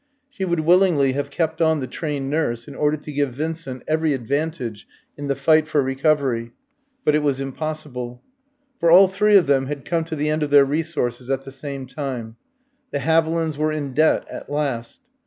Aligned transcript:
She 0.31 0.45
would 0.45 0.61
willingly 0.61 1.11
have 1.13 1.29
kept 1.29 1.61
on 1.61 1.79
the 1.79 1.85
trained 1.85 2.27
nurse, 2.27 2.67
in 2.67 2.73
order 2.73 2.97
to 2.97 3.11
give 3.11 3.33
Vincent 3.35 3.83
every 3.87 4.13
advantage 4.15 4.87
in 5.15 5.27
the 5.27 5.35
fight 5.35 5.67
for 5.67 5.79
recovery; 5.83 6.53
but 7.05 7.13
it 7.13 7.21
was 7.21 7.39
impossible. 7.39 8.23
For 8.79 8.89
all 8.89 9.07
three 9.07 9.37
of 9.37 9.45
them 9.45 9.67
had 9.67 9.85
come 9.85 10.03
to 10.05 10.15
the 10.15 10.29
end 10.31 10.41
of 10.41 10.49
their 10.49 10.65
resources 10.65 11.29
at 11.29 11.43
the 11.43 11.51
same 11.51 11.85
time. 11.85 12.37
The 12.89 12.97
Havilands 12.97 13.57
were 13.59 13.71
in 13.71 13.93
debt 13.93 14.25
at 14.27 14.49
last. 14.51 15.01